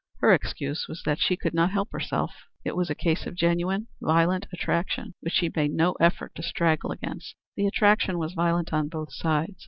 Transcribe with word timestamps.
Her 0.17 0.33
excuse 0.33 0.87
was 0.87 1.03
that 1.03 1.19
she 1.19 1.37
could 1.37 1.53
not 1.53 1.69
help 1.69 1.91
herself. 1.91 2.33
It 2.65 2.75
was 2.75 2.89
a 2.89 2.95
case 2.95 3.27
of 3.27 3.35
genuine, 3.35 3.85
violent 4.01 4.47
attraction, 4.51 5.13
which 5.19 5.33
she 5.35 5.51
made 5.55 5.73
no 5.73 5.91
effort 5.99 6.33
to 6.33 6.41
straggle 6.41 6.91
against. 6.91 7.35
The 7.55 7.67
attraction 7.67 8.17
was 8.17 8.33
violent 8.33 8.73
on 8.73 8.87
both 8.89 9.13
sides. 9.13 9.57